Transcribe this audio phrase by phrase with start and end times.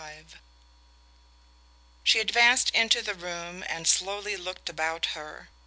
[0.01, 0.37] XLV
[2.03, 5.49] She advanced into the room and slowly looked about her.